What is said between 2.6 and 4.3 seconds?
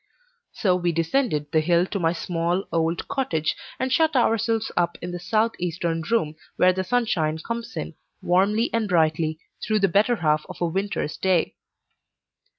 old cottage, and shut